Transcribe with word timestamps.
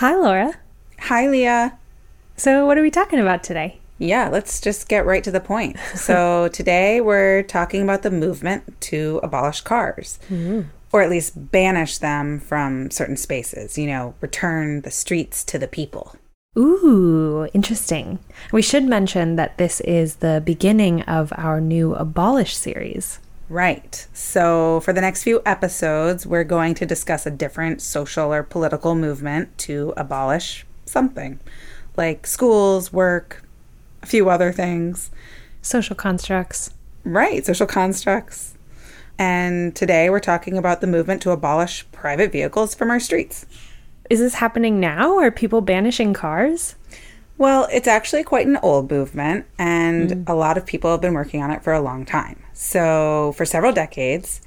Hi, 0.00 0.14
Laura. 0.14 0.52
Hi, 1.00 1.26
Leah. 1.26 1.78
So, 2.36 2.66
what 2.66 2.76
are 2.76 2.82
we 2.82 2.90
talking 2.90 3.18
about 3.18 3.42
today? 3.42 3.80
Yeah, 3.96 4.28
let's 4.28 4.60
just 4.60 4.90
get 4.90 5.06
right 5.06 5.24
to 5.24 5.30
the 5.30 5.40
point. 5.40 5.78
So, 5.94 6.48
today 6.52 7.00
we're 7.00 7.44
talking 7.44 7.80
about 7.80 8.02
the 8.02 8.10
movement 8.10 8.78
to 8.82 9.20
abolish 9.22 9.62
cars, 9.62 10.18
mm-hmm. 10.28 10.68
or 10.92 11.00
at 11.00 11.08
least 11.08 11.50
banish 11.50 11.96
them 11.96 12.40
from 12.40 12.90
certain 12.90 13.16
spaces, 13.16 13.78
you 13.78 13.86
know, 13.86 14.14
return 14.20 14.82
the 14.82 14.90
streets 14.90 15.42
to 15.44 15.58
the 15.58 15.66
people. 15.66 16.14
Ooh, 16.58 17.48
interesting. 17.54 18.18
We 18.52 18.60
should 18.60 18.84
mention 18.84 19.36
that 19.36 19.56
this 19.56 19.80
is 19.80 20.16
the 20.16 20.42
beginning 20.44 21.04
of 21.04 21.32
our 21.38 21.58
new 21.58 21.94
Abolish 21.94 22.54
series. 22.54 23.18
Right. 23.48 24.06
So, 24.12 24.80
for 24.80 24.92
the 24.92 25.00
next 25.00 25.22
few 25.22 25.40
episodes, 25.46 26.26
we're 26.26 26.44
going 26.44 26.74
to 26.74 26.86
discuss 26.86 27.26
a 27.26 27.30
different 27.30 27.80
social 27.80 28.32
or 28.32 28.42
political 28.42 28.94
movement 28.94 29.56
to 29.58 29.92
abolish 29.96 30.66
something 30.84 31.38
like 31.96 32.26
schools, 32.26 32.92
work, 32.92 33.42
a 34.02 34.06
few 34.06 34.28
other 34.28 34.52
things. 34.52 35.10
Social 35.62 35.96
constructs. 35.96 36.70
Right, 37.04 37.44
social 37.44 37.66
constructs. 37.66 38.54
And 39.18 39.74
today 39.74 40.10
we're 40.10 40.20
talking 40.20 40.58
about 40.58 40.80
the 40.80 40.86
movement 40.86 41.22
to 41.22 41.30
abolish 41.30 41.90
private 41.90 42.32
vehicles 42.32 42.74
from 42.74 42.90
our 42.90 43.00
streets. 43.00 43.46
Is 44.10 44.20
this 44.20 44.34
happening 44.34 44.78
now? 44.78 45.18
Are 45.18 45.30
people 45.30 45.60
banishing 45.60 46.12
cars? 46.12 46.75
Well, 47.38 47.68
it's 47.70 47.88
actually 47.88 48.24
quite 48.24 48.46
an 48.46 48.56
old 48.62 48.90
movement, 48.90 49.46
and 49.58 50.10
mm. 50.10 50.24
a 50.26 50.34
lot 50.34 50.56
of 50.56 50.64
people 50.64 50.90
have 50.90 51.02
been 51.02 51.12
working 51.12 51.42
on 51.42 51.50
it 51.50 51.62
for 51.62 51.72
a 51.72 51.80
long 51.80 52.06
time. 52.06 52.42
So, 52.54 53.34
for 53.36 53.44
several 53.44 53.72
decades, 53.72 54.40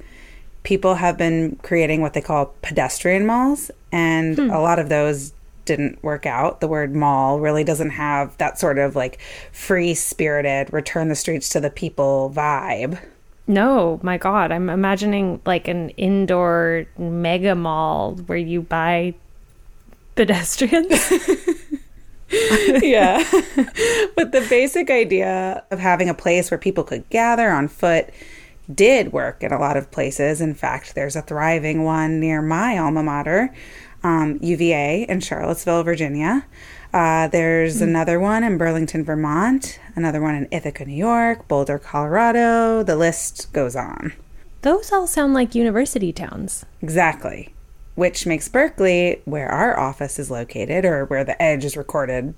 people 0.64 0.96
have 0.96 1.16
been 1.16 1.56
creating 1.62 2.00
what 2.00 2.14
they 2.14 2.20
call 2.20 2.54
pedestrian 2.62 3.26
malls, 3.26 3.70
and 3.92 4.36
hmm. 4.36 4.50
a 4.50 4.60
lot 4.60 4.78
of 4.78 4.88
those 4.88 5.32
didn't 5.64 6.02
work 6.02 6.26
out. 6.26 6.60
The 6.60 6.68
word 6.68 6.94
mall 6.94 7.38
really 7.38 7.64
doesn't 7.64 7.90
have 7.90 8.36
that 8.38 8.58
sort 8.58 8.78
of 8.78 8.96
like 8.96 9.20
free 9.52 9.94
spirited, 9.94 10.72
return 10.72 11.08
the 11.08 11.14
streets 11.14 11.48
to 11.50 11.60
the 11.60 11.70
people 11.70 12.32
vibe. 12.34 13.00
No, 13.46 14.00
my 14.02 14.18
God. 14.18 14.52
I'm 14.52 14.68
imagining 14.68 15.40
like 15.44 15.68
an 15.68 15.90
indoor 15.90 16.86
mega 16.98 17.54
mall 17.54 18.14
where 18.26 18.38
you 18.38 18.62
buy 18.62 19.14
pedestrians. 20.16 21.12
yeah. 22.82 23.18
but 24.16 24.32
the 24.32 24.46
basic 24.48 24.90
idea 24.90 25.64
of 25.70 25.78
having 25.78 26.08
a 26.08 26.14
place 26.14 26.50
where 26.50 26.58
people 26.58 26.84
could 26.84 27.08
gather 27.10 27.50
on 27.50 27.68
foot 27.68 28.10
did 28.72 29.12
work 29.12 29.42
in 29.42 29.52
a 29.52 29.58
lot 29.58 29.76
of 29.76 29.90
places. 29.90 30.40
In 30.40 30.54
fact, 30.54 30.94
there's 30.94 31.16
a 31.16 31.22
thriving 31.22 31.82
one 31.82 32.20
near 32.20 32.40
my 32.40 32.78
alma 32.78 33.02
mater, 33.02 33.52
um, 34.04 34.38
UVA 34.40 35.06
in 35.08 35.20
Charlottesville, 35.20 35.82
Virginia. 35.82 36.46
Uh, 36.92 37.28
there's 37.28 37.76
mm-hmm. 37.76 37.88
another 37.88 38.20
one 38.20 38.44
in 38.44 38.58
Burlington, 38.58 39.04
Vermont, 39.04 39.80
another 39.96 40.20
one 40.20 40.34
in 40.34 40.48
Ithaca, 40.50 40.84
New 40.84 40.94
York, 40.94 41.48
Boulder, 41.48 41.78
Colorado. 41.78 42.82
The 42.82 42.96
list 42.96 43.52
goes 43.52 43.74
on. 43.74 44.12
Those 44.62 44.92
all 44.92 45.06
sound 45.06 45.34
like 45.34 45.54
university 45.54 46.12
towns. 46.12 46.64
Exactly 46.80 47.54
which 48.00 48.24
makes 48.24 48.48
Berkeley, 48.48 49.20
where 49.26 49.50
our 49.52 49.78
office 49.78 50.18
is 50.18 50.30
located 50.30 50.86
or 50.86 51.04
where 51.04 51.22
the 51.22 51.40
Edge 51.40 51.66
is 51.66 51.76
recorded, 51.76 52.32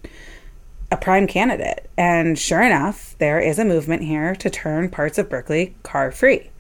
a 0.91 0.97
prime 0.97 1.29
candidate. 1.29 1.89
And 1.97 2.37
sure 2.37 2.63
enough, 2.63 3.15
there 3.19 3.39
is 3.39 3.61
a 3.61 3.65
movement 3.65 4.03
here 4.03 4.35
to 4.35 4.51
turn 4.51 4.91
parts 4.91 5.19
of 5.19 5.29
Berkeley 5.31 5.77
car 5.85 6.11
free. 6.11 6.51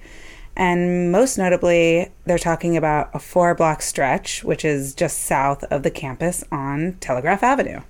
And 0.54 1.10
most 1.10 1.36
notably, 1.36 2.12
they're 2.26 2.38
talking 2.38 2.76
about 2.76 3.10
a 3.12 3.18
four 3.18 3.56
block 3.56 3.82
stretch, 3.82 4.44
which 4.44 4.64
is 4.64 4.94
just 4.94 5.24
south 5.24 5.64
of 5.64 5.82
the 5.82 5.90
campus 5.90 6.44
on 6.52 6.96
Telegraph 7.00 7.42
Avenue. 7.42 7.80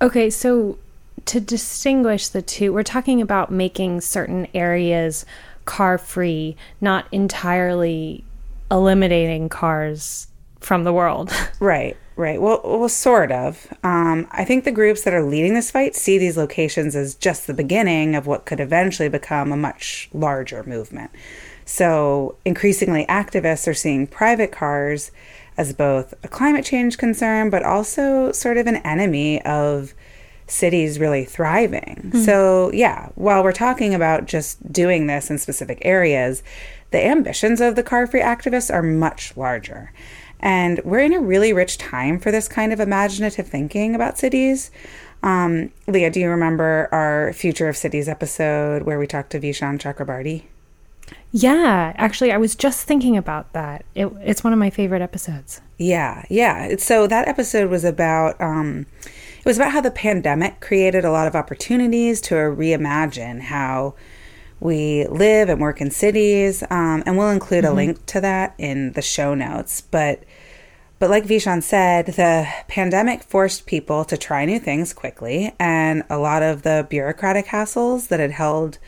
Okay, 0.00 0.30
so 0.30 0.78
to 1.24 1.40
distinguish 1.40 2.28
the 2.28 2.40
two, 2.40 2.72
we're 2.72 2.84
talking 2.84 3.20
about 3.20 3.50
making 3.50 4.00
certain 4.00 4.46
areas 4.54 5.26
car 5.64 5.98
free, 5.98 6.54
not 6.80 7.08
entirely 7.10 8.22
eliminating 8.70 9.48
cars 9.48 10.28
from 10.62 10.84
the 10.84 10.92
world. 10.92 11.32
right, 11.60 11.96
right. 12.16 12.40
Well, 12.40 12.60
well, 12.64 12.88
sort 12.88 13.32
of. 13.32 13.72
Um, 13.82 14.28
I 14.30 14.44
think 14.44 14.64
the 14.64 14.72
groups 14.72 15.02
that 15.02 15.14
are 15.14 15.22
leading 15.22 15.54
this 15.54 15.70
fight 15.70 15.94
see 15.94 16.18
these 16.18 16.36
locations 16.36 16.94
as 16.96 17.14
just 17.14 17.46
the 17.46 17.54
beginning 17.54 18.14
of 18.14 18.26
what 18.26 18.44
could 18.44 18.60
eventually 18.60 19.08
become 19.08 19.52
a 19.52 19.56
much 19.56 20.08
larger 20.12 20.62
movement. 20.64 21.10
So, 21.64 22.36
increasingly, 22.44 23.06
activists 23.06 23.68
are 23.68 23.74
seeing 23.74 24.06
private 24.06 24.52
cars 24.52 25.10
as 25.56 25.72
both 25.72 26.14
a 26.22 26.28
climate 26.28 26.64
change 26.64 26.98
concern, 26.98 27.50
but 27.50 27.62
also 27.62 28.32
sort 28.32 28.56
of 28.56 28.66
an 28.66 28.76
enemy 28.76 29.42
of 29.42 29.94
cities 30.46 30.98
really 30.98 31.24
thriving. 31.24 32.02
Mm-hmm. 32.06 32.22
So, 32.22 32.70
yeah, 32.72 33.08
while 33.14 33.42
we're 33.42 33.52
talking 33.52 33.94
about 33.94 34.26
just 34.26 34.72
doing 34.72 35.06
this 35.06 35.30
in 35.30 35.38
specific 35.38 35.78
areas, 35.82 36.42
the 36.90 37.04
ambitions 37.04 37.60
of 37.60 37.74
the 37.74 37.82
car 37.82 38.06
free 38.06 38.20
activists 38.20 38.72
are 38.72 38.82
much 38.82 39.36
larger. 39.36 39.92
And 40.42 40.80
we're 40.84 41.00
in 41.00 41.12
a 41.12 41.20
really 41.20 41.52
rich 41.52 41.78
time 41.78 42.18
for 42.18 42.30
this 42.30 42.48
kind 42.48 42.72
of 42.72 42.80
imaginative 42.80 43.46
thinking 43.46 43.94
about 43.94 44.18
cities. 44.18 44.70
Um, 45.22 45.70
Leah, 45.86 46.10
do 46.10 46.20
you 46.20 46.28
remember 46.28 46.88
our 46.90 47.32
Future 47.32 47.68
of 47.68 47.76
Cities 47.76 48.08
episode 48.08 48.82
where 48.82 48.98
we 48.98 49.06
talked 49.06 49.30
to 49.30 49.40
Vishaan 49.40 49.78
Chakrabarti? 49.78 50.44
Yeah, 51.30 51.92
actually, 51.96 52.32
I 52.32 52.36
was 52.36 52.54
just 52.54 52.86
thinking 52.86 53.16
about 53.16 53.52
that. 53.52 53.84
It, 53.94 54.06
it's 54.22 54.44
one 54.44 54.52
of 54.52 54.58
my 54.58 54.70
favorite 54.70 55.00
episodes. 55.00 55.60
Yeah, 55.78 56.24
yeah. 56.28 56.76
So 56.76 57.06
that 57.06 57.28
episode 57.28 57.70
was 57.70 57.84
about 57.84 58.40
um, 58.40 58.86
it 59.04 59.46
was 59.46 59.56
about 59.56 59.72
how 59.72 59.80
the 59.80 59.90
pandemic 59.90 60.60
created 60.60 61.04
a 61.04 61.10
lot 61.10 61.26
of 61.26 61.34
opportunities 61.34 62.20
to 62.22 62.34
reimagine 62.34 63.40
how 63.40 63.94
we 64.62 65.06
live 65.08 65.48
and 65.48 65.60
work 65.60 65.80
in 65.80 65.90
cities, 65.90 66.62
um, 66.70 67.02
and 67.04 67.18
we'll 67.18 67.30
include 67.30 67.64
mm-hmm. 67.64 67.72
a 67.72 67.76
link 67.76 68.06
to 68.06 68.20
that 68.20 68.54
in 68.58 68.92
the 68.92 69.02
show 69.02 69.34
notes. 69.34 69.80
But 69.80 70.24
but 70.98 71.10
like 71.10 71.24
Vishaan 71.24 71.64
said, 71.64 72.06
the 72.06 72.46
pandemic 72.68 73.24
forced 73.24 73.66
people 73.66 74.04
to 74.04 74.16
try 74.16 74.44
new 74.44 74.60
things 74.60 74.94
quickly, 74.94 75.52
and 75.58 76.04
a 76.08 76.16
lot 76.16 76.44
of 76.44 76.62
the 76.62 76.86
bureaucratic 76.88 77.46
hassles 77.46 78.06
that 78.06 78.20
had 78.20 78.30
held 78.30 78.78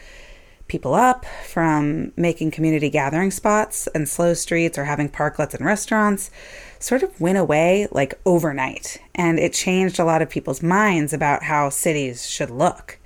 people 0.69 0.95
up 0.95 1.27
from 1.45 2.13
making 2.17 2.51
community 2.51 2.89
gathering 2.89 3.31
spots 3.31 3.87
and 3.89 4.09
slow 4.09 4.33
streets 4.33 4.79
or 4.79 4.85
having 4.85 5.09
parklets 5.09 5.55
and 5.55 5.67
restaurants 5.67 6.31
sort 6.79 7.03
of 7.03 7.21
went 7.21 7.37
away 7.37 7.87
like 7.91 8.15
overnight. 8.25 8.99
And 9.15 9.39
it 9.39 9.53
changed 9.53 9.99
a 9.99 10.05
lot 10.05 10.23
of 10.23 10.31
people's 10.31 10.63
minds 10.63 11.13
about 11.13 11.43
how 11.43 11.69
cities 11.69 12.27
should 12.27 12.51
look. 12.51 12.99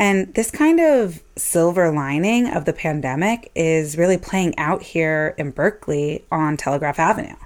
And 0.00 0.32
this 0.32 0.50
kind 0.50 0.80
of 0.80 1.22
silver 1.36 1.92
lining 1.92 2.48
of 2.48 2.64
the 2.64 2.72
pandemic 2.72 3.52
is 3.54 3.98
really 3.98 4.16
playing 4.16 4.58
out 4.58 4.82
here 4.82 5.34
in 5.36 5.50
Berkeley 5.50 6.24
on 6.32 6.56
Telegraph 6.56 6.98
Avenue. 6.98 7.36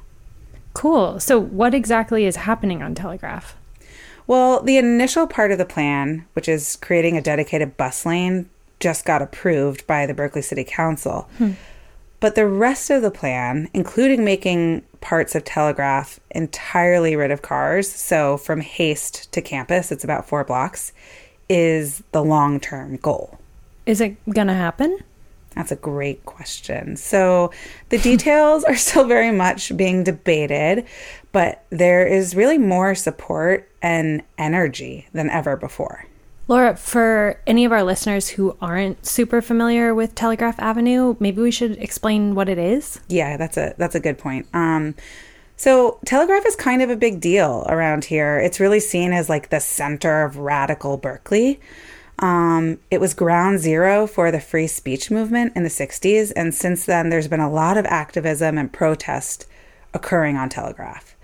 Cool. 0.73 1.19
So, 1.19 1.37
what 1.37 1.75
exactly 1.75 2.25
is 2.27 2.37
happening 2.37 2.81
on 2.81 2.95
Telegraph? 2.95 3.57
Well, 4.29 4.63
the 4.63 4.79
initial 4.79 5.27
part 5.27 5.51
of 5.51 5.59
the 5.59 5.65
plan, 5.65 6.27
which 6.35 6.49
is 6.49 6.77
creating 6.77 7.17
a 7.17 7.23
dedicated 7.23 7.77
bus 7.77 8.07
lane, 8.07 8.49
just 8.79 9.05
got 9.05 9.21
approved 9.21 9.85
by 9.89 10.07
the 10.07 10.15
Berkeley 10.15 10.43
City 10.43 10.65
Council. 10.65 11.29
Hmm. 11.39 11.53
But 12.21 12.37
the 12.37 12.47
rest 12.47 12.89
of 12.89 13.03
the 13.03 13.11
plan, 13.11 13.69
including 13.75 14.25
making 14.25 14.83
parts 15.01 15.35
of 15.35 15.45
Telegraph 15.45 16.21
entirely 16.31 17.17
rid 17.17 17.33
of 17.33 17.43
cars, 17.43 17.91
so 17.91 18.37
from 18.37 18.61
Haste 18.61 19.31
to 19.33 19.43
campus, 19.43 19.91
it's 19.91 20.05
about 20.05 20.29
four 20.29 20.45
blocks, 20.45 20.93
is 21.49 22.03
the 22.13 22.23
long 22.23 22.61
term 22.61 22.97
goal. 22.97 23.39
Is 23.87 24.01
it 24.01 24.17
going 24.31 24.47
to 24.47 24.55
happen? 24.55 24.99
That's 25.55 25.71
a 25.71 25.77
great 25.77 26.25
question. 26.25 26.97
So 26.97 27.53
the 27.91 27.99
details 27.99 28.65
are 28.65 28.77
still 28.77 29.05
very 29.05 29.31
much 29.31 29.77
being 29.77 30.05
debated, 30.05 30.85
but 31.33 31.65
there 31.71 32.07
is 32.07 32.35
really 32.35 32.59
more 32.59 32.95
support 32.95 33.69
and 33.83 34.23
energy 34.39 35.07
than 35.13 35.31
ever 35.31 35.57
before. 35.57 36.07
Laura, 36.47 36.77
for 36.77 37.41
any 37.47 37.65
of 37.65 37.73
our 37.73 37.83
listeners 37.83 38.29
who 38.29 38.55
aren't 38.61 39.07
super 39.07 39.41
familiar 39.41 39.95
with 39.95 40.15
Telegraph 40.15 40.59
Avenue, 40.59 41.17
maybe 41.19 41.41
we 41.41 41.51
should 41.51 41.79
explain 41.79 42.35
what 42.35 42.51
it 42.51 42.59
is. 42.59 43.01
Yeah, 43.09 43.39
that's 43.39 43.57
a 43.57 43.75
that's 43.79 43.95
a 43.95 44.01
good 44.01 44.19
point. 44.19 44.47
Um, 44.53 44.95
so, 45.57 45.99
Telegraph 46.05 46.45
is 46.47 46.57
kind 46.57 46.83
of 46.83 46.91
a 46.91 46.97
big 46.97 47.21
deal 47.21 47.65
around 47.69 48.05
here. 48.05 48.39
It's 48.39 48.61
really 48.61 48.81
seen 48.81 49.13
as 49.13 49.29
like 49.29 49.51
the 49.51 49.61
center 49.61 50.25
of 50.25 50.37
radical 50.37 50.97
Berkeley. 50.97 51.61
Um, 52.19 52.79
it 52.91 53.01
was 53.01 53.15
ground 53.15 53.59
zero 53.59 54.07
for 54.07 54.31
the 54.31 54.41
free 54.41 54.67
speech 54.67 55.11
movement 55.11 55.53
in 55.57 55.63
the 55.63 55.69
60s, 55.69 56.33
and 56.37 56.55
since 56.55 56.87
then, 56.87 57.09
there's 57.09 57.29
been 57.29 57.41
a 57.41 57.51
lot 57.51 57.77
of 57.77 57.87
activism 57.87 58.57
and 58.57 58.73
protest 58.73 59.47
occurring 59.93 60.37
on 60.37 60.49
Telegraph. 60.49 61.17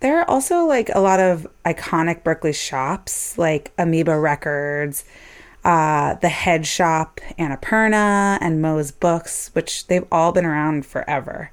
There 0.00 0.20
are 0.20 0.28
also 0.28 0.66
like 0.66 0.90
a 0.94 1.00
lot 1.00 1.20
of 1.20 1.46
iconic 1.64 2.22
Berkeley 2.24 2.52
shops 2.52 3.38
like 3.38 3.72
Amoeba 3.78 4.18
Records, 4.18 5.04
uh, 5.64 6.14
the 6.16 6.28
Head 6.28 6.66
Shop, 6.66 7.20
Annapurna, 7.38 8.36
and 8.40 8.60
Moe's 8.60 8.90
Books, 8.90 9.50
which 9.54 9.86
they've 9.86 10.06
all 10.12 10.32
been 10.32 10.44
around 10.44 10.84
forever. 10.84 11.50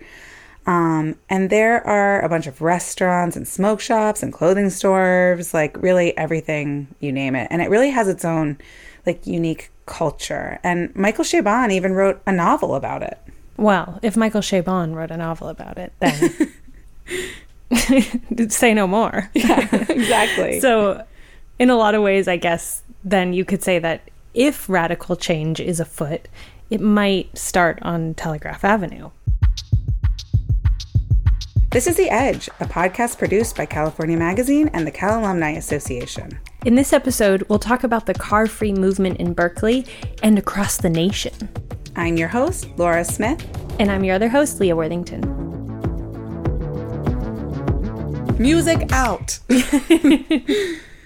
Um, 0.66 1.16
and 1.30 1.50
there 1.50 1.86
are 1.88 2.22
a 2.22 2.30
bunch 2.30 2.46
of 2.48 2.62
restaurants 2.62 3.36
and 3.36 3.48
smoke 3.48 3.80
shops 3.80 4.22
and 4.22 4.32
clothing 4.32 4.70
stores, 4.70 5.54
like 5.54 5.76
really 5.82 6.16
everything 6.18 6.88
you 7.00 7.12
name 7.12 7.36
it. 7.36 7.48
And 7.50 7.62
it 7.62 7.70
really 7.70 7.90
has 7.90 8.08
its 8.08 8.24
own 8.24 8.58
like 9.06 9.26
unique 9.26 9.72
culture. 9.86 10.60
And 10.64 10.96
Michael 10.96 11.26
Chabon 11.26 11.72
even 11.72 11.94
wrote 11.94 12.22
a 12.26 12.32
novel 12.32 12.76
about 12.76 13.02
it. 13.02 13.18
Well, 13.58 14.00
if 14.02 14.16
Michael 14.16 14.42
Chabon 14.42 14.96
wrote 14.96 15.12
a 15.12 15.18
novel 15.18 15.50
about 15.50 15.78
it, 15.78 15.94
then 16.00 16.52
say 18.50 18.74
no 18.74 18.88
more. 18.88 19.30
Yeah, 19.36 19.86
exactly. 19.90 20.60
so, 20.62 21.06
in 21.60 21.70
a 21.70 21.76
lot 21.76 21.94
of 21.96 22.02
ways, 22.02 22.28
I 22.28 22.38
guess 22.38 22.84
then 23.04 23.34
you 23.34 23.46
could 23.46 23.64
say 23.64 23.80
that 23.80 24.10
if 24.34 24.70
radical 24.70 25.16
change 25.16 25.60
is 25.60 25.80
afoot, 25.80 26.28
it 26.70 26.82
might 26.82 27.38
start 27.38 27.80
on 27.82 28.14
Telegraph 28.14 28.64
Avenue. 28.64 29.12
This 31.72 31.88
is 31.88 31.96
The 31.96 32.10
Edge, 32.10 32.50
a 32.60 32.66
podcast 32.66 33.18
produced 33.18 33.56
by 33.56 33.66
California 33.66 34.18
Magazine 34.18 34.70
and 34.74 34.86
the 34.86 34.92
Cal 34.92 35.22
Alumni 35.22 35.52
Association. 35.52 36.38
In 36.66 36.76
this 36.76 36.92
episode, 36.92 37.44
we'll 37.48 37.60
talk 37.60 37.86
about 37.86 38.06
the 38.06 38.14
car 38.14 38.46
free 38.46 38.74
movement 38.74 39.22
in 39.22 39.32
Berkeley 39.34 39.86
and 40.22 40.38
across 40.38 40.76
the 40.76 40.90
nation. 40.90 41.32
I'm 41.96 42.18
your 42.18 42.28
host, 42.28 42.68
Laura 42.76 43.06
Smith. 43.06 43.48
And 43.80 43.90
I'm 43.90 44.04
your 44.04 44.16
other 44.16 44.28
host, 44.28 44.60
Leah 44.60 44.76
Worthington. 44.76 45.22
Music 48.38 48.92
out. 48.92 49.40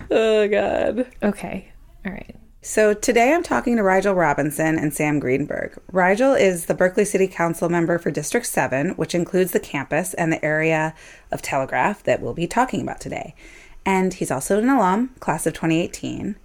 oh, 0.09 0.47
God. 0.47 1.05
Okay. 1.21 1.71
All 2.07 2.11
right. 2.11 2.35
So 2.67 2.95
today 2.95 3.31
I'm 3.31 3.43
talking 3.43 3.75
to 3.75 3.83
Rigel 3.83 4.15
Robinson 4.15 4.79
and 4.79 4.91
Sam 4.91 5.19
Greenberg. 5.19 5.79
Rigel 5.91 6.33
is 6.33 6.65
the 6.65 6.73
Berkeley 6.73 7.05
City 7.05 7.27
Council 7.27 7.69
member 7.69 7.99
for 7.99 8.09
District 8.09 8.47
7, 8.47 8.95
which 8.95 9.13
includes 9.13 9.51
the 9.51 9.59
campus 9.59 10.15
and 10.15 10.33
the 10.33 10.43
area 10.43 10.95
of 11.31 11.43
Telegraph 11.43 12.01
that 12.05 12.23
we'll 12.23 12.33
be 12.33 12.47
talking 12.47 12.81
about 12.81 12.99
today. 12.99 13.35
And 13.85 14.15
he's 14.15 14.31
also 14.31 14.57
an 14.57 14.67
alum, 14.67 15.11
class 15.19 15.45
of 15.45 15.53
2018. 15.53 16.37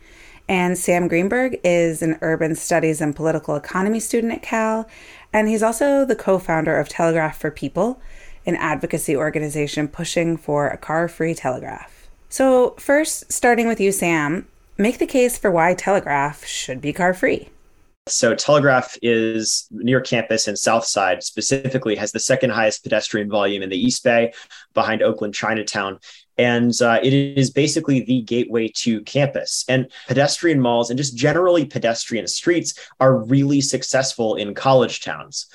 And 0.46 0.76
Sam 0.76 1.08
Greenberg 1.08 1.58
is 1.64 2.02
an 2.02 2.18
urban 2.20 2.54
studies 2.54 3.00
and 3.00 3.16
political 3.16 3.56
economy 3.56 3.98
student 3.98 4.34
at 4.34 4.42
Cal. 4.42 4.86
And 5.32 5.48
he's 5.48 5.62
also 5.62 6.04
the 6.04 6.14
co 6.14 6.38
founder 6.38 6.78
of 6.78 6.90
Telegraph 6.90 7.38
for 7.38 7.50
People, 7.50 7.98
an 8.44 8.56
advocacy 8.56 9.16
organization 9.16 9.88
pushing 9.88 10.36
for 10.36 10.68
a 10.68 10.76
car 10.76 11.08
free 11.08 11.34
telegraph. 11.34 12.10
So, 12.28 12.76
first, 12.78 13.32
starting 13.32 13.66
with 13.66 13.80
you, 13.80 13.90
Sam, 13.90 14.46
make 14.80 14.98
the 14.98 15.06
case 15.06 15.38
for 15.38 15.50
why 15.50 15.74
Telegraph 15.74 16.44
should 16.44 16.80
be 16.80 16.92
car 16.92 17.14
free. 17.14 17.48
So 18.08 18.34
Telegraph 18.34 18.96
is 19.02 19.68
near 19.70 20.00
campus 20.00 20.48
and 20.48 20.58
South 20.58 20.84
Side 20.84 21.22
specifically 21.22 21.94
has 21.96 22.12
the 22.12 22.18
second 22.18 22.50
highest 22.50 22.82
pedestrian 22.82 23.28
volume 23.28 23.62
in 23.62 23.68
the 23.68 23.78
East 23.78 24.02
Bay 24.02 24.32
behind 24.74 25.02
Oakland 25.02 25.34
Chinatown. 25.34 25.98
And 26.38 26.72
uh, 26.80 26.98
it 27.02 27.12
is 27.12 27.50
basically 27.50 28.00
the 28.00 28.22
gateway 28.22 28.68
to 28.76 29.02
campus. 29.02 29.64
And 29.68 29.90
pedestrian 30.08 30.60
malls 30.60 30.90
and 30.90 30.96
just 30.96 31.16
generally 31.16 31.66
pedestrian 31.66 32.26
streets 32.26 32.74
are 32.98 33.16
really 33.16 33.60
successful 33.60 34.36
in 34.36 34.54
college 34.54 35.00
towns. 35.00 35.46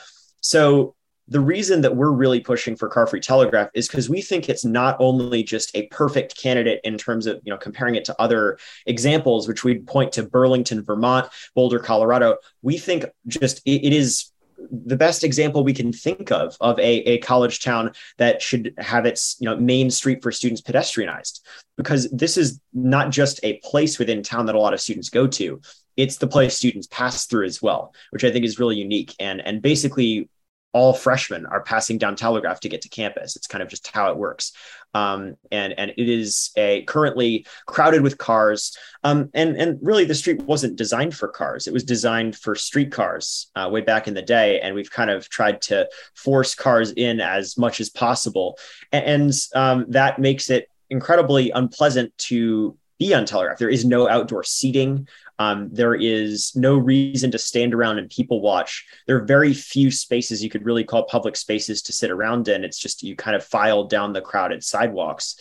So 0.42 0.96
the 1.28 1.40
reason 1.40 1.82
that 1.82 1.96
we're 1.96 2.12
really 2.12 2.40
pushing 2.40 2.76
for 2.76 2.88
car 2.88 3.08
free 3.08 3.20
telegraph 3.20 3.70
is 3.74 3.88
because 3.88 4.10
we 4.10 4.22
think 4.22 4.48
it's 4.48 4.66
not 4.66 4.96
only 5.00 5.44
just 5.44 5.76
a 5.76 5.88
perfect 5.88 6.38
candidate 6.38 6.80
in 6.84 6.98
terms 6.98 7.26
of 7.26 7.42
you 7.44 7.52
know 7.52 7.58
comparing 7.58 7.96
it 7.96 8.06
to 8.06 8.22
other 8.22 8.58
examples 8.86 9.48
which 9.48 9.64
we'd 9.64 9.88
point 9.88 10.12
to 10.12 10.24
burlington 10.24 10.84
vermont 10.84 11.28
boulder 11.56 11.80
colorado. 11.80 12.38
We 12.62 12.78
think 12.78 13.06
just 13.28 13.62
it, 13.66 13.86
it 13.86 13.94
is 13.94 14.32
the 14.58 14.96
best 14.96 15.24
example 15.24 15.64
we 15.64 15.74
can 15.74 15.92
think 15.92 16.32
of 16.32 16.56
of 16.62 16.80
a, 16.80 17.00
a 17.02 17.18
college 17.20 17.62
town 17.62 17.92
that 18.18 18.42
should 18.42 18.74
have 18.78 19.06
its 19.06 19.36
you 19.40 19.46
know 19.46 19.58
main 19.58 19.90
street 19.90 20.22
for 20.22 20.32
students 20.32 20.62
pedestrianized. 20.62 21.42
Because 21.78 22.10
this 22.12 22.38
is 22.38 22.62
not 22.74 23.12
just 23.12 23.40
a 23.44 23.60
place 23.64 24.00
within 24.00 24.24
town 24.24 24.46
that 24.46 24.56
a 24.56 24.60
lot 24.60 24.74
of 24.74 24.82
students 24.82 25.10
go 25.10 25.28
to 25.28 25.62
it's 25.98 26.18
the 26.18 26.28
place 26.28 26.58
students 26.58 26.88
pass 26.88 27.26
through 27.26 27.46
as 27.46 27.62
well 27.62 27.94
which 28.10 28.26
i 28.26 28.32
think 28.32 28.46
is 28.46 28.60
really 28.60 28.78
unique. 28.78 29.16
And 29.20 29.42
and 29.42 29.62
basically 29.62 30.30
all 30.76 30.92
freshmen 30.94 31.46
are 31.46 31.64
passing 31.64 31.98
down 31.98 32.18
telegraph 32.18 32.60
to 32.60 32.68
get 32.68 32.82
to 32.82 32.90
campus. 32.90 33.38
It's 33.38 33.48
kind 33.48 33.62
of 33.62 33.70
just 33.70 33.90
how 33.94 34.12
it 34.12 34.18
works. 34.18 34.52
Um, 34.94 35.38
and 35.50 35.74
and 35.80 35.92
it 35.96 36.10
is 36.10 36.52
a 36.58 36.84
currently 36.84 37.46
crowded 37.66 38.02
with 38.02 38.18
cars. 38.18 38.78
Um, 39.02 39.30
and 39.34 39.56
and 39.56 39.80
really 39.82 40.04
the 40.04 40.14
street 40.14 40.42
wasn't 40.42 40.76
designed 40.76 41.16
for 41.16 41.30
cars. 41.30 41.68
It 41.68 41.74
was 41.74 41.86
designed 41.86 42.36
for 42.36 42.56
streetcars 42.56 43.48
uh, 43.56 43.70
way 43.72 43.82
back 43.82 44.10
in 44.10 44.16
the 44.16 44.22
day. 44.22 44.60
And 44.60 44.76
we've 44.76 44.92
kind 44.92 45.10
of 45.10 45.30
tried 45.30 45.62
to 45.64 45.88
force 46.14 46.54
cars 46.56 46.92
in 46.92 47.22
as 47.22 47.58
much 47.58 47.80
as 47.80 47.90
possible. 47.90 48.58
And, 48.92 49.06
and 49.06 49.34
um, 49.56 49.86
that 49.92 50.20
makes 50.20 50.50
it 50.50 50.70
incredibly 50.90 51.52
unpleasant 51.52 52.18
to 52.18 52.78
be 52.98 53.14
on 53.14 53.26
telegraph 53.26 53.58
there 53.58 53.70
is 53.70 53.86
no 53.86 54.08
outdoor 54.08 54.44
seating 54.44 55.08
um, 55.38 55.70
there 55.72 55.96
is 55.96 56.56
no 56.56 56.78
reason 56.78 57.32
to 57.32 57.38
stand 57.38 57.74
around 57.74 57.98
and 57.98 58.10
people 58.10 58.42
watch. 58.42 58.86
There 59.06 59.18
are 59.18 59.26
very 59.26 59.54
few 59.54 59.92
spaces 59.92 60.44
you 60.44 60.50
could 60.50 60.66
really 60.66 60.84
call 60.84 61.04
public 61.04 61.36
spaces 61.36 61.82
to 61.84 61.94
sit 61.94 62.10
around 62.10 62.48
in. 62.48 62.64
It's 62.64 62.80
just 62.80 63.04
you 63.04 63.16
kind 63.16 63.36
of 63.36 63.44
file 63.44 63.86
down 63.86 64.14
the 64.14 64.22
crowded 64.22 64.64
sidewalks. 64.64 65.38